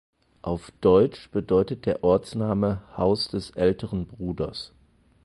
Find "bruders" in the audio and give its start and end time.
4.07-4.73